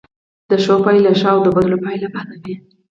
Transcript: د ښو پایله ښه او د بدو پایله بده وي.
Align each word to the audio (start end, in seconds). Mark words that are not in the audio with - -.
د 0.49 0.51
ښو 0.63 0.75
پایله 0.85 1.11
ښه 1.19 1.27
او 1.33 1.39
د 1.45 1.47
بدو 1.55 1.77
پایله 1.85 2.07
بده 2.15 2.35
وي. 2.43 2.55